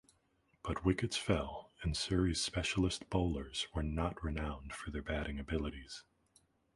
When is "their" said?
4.89-5.03